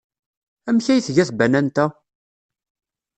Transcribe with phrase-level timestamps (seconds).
[0.69, 1.85] Amek ay tga tbanant-a?